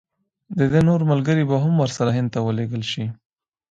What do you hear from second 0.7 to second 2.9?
ده نور ملګري به هم ورسره هند ته ولېږل